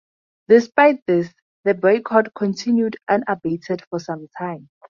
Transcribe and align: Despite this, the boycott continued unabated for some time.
Despite 0.47 1.05
this, 1.05 1.31
the 1.63 1.75
boycott 1.75 2.33
continued 2.33 2.97
unabated 3.07 3.83
for 3.91 3.99
some 3.99 4.27
time. 4.35 4.67